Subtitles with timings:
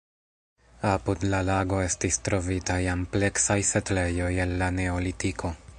[0.91, 5.55] Apud la lago estis trovitaj ampleksaj setlejoj el la neolitiko.